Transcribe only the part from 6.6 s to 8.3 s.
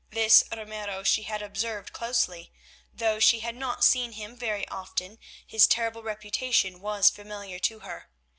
was familiar to her.